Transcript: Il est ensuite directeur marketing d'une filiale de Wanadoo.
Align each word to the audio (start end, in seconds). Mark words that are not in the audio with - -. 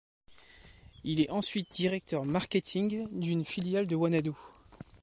Il 1.03 1.19
est 1.21 1.29
ensuite 1.29 1.71
directeur 1.73 2.25
marketing 2.25 3.07
d'une 3.11 3.45
filiale 3.45 3.85
de 3.85 3.95
Wanadoo. 3.95 4.35